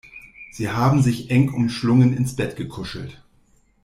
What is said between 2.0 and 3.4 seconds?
ins Bett gekuschelt.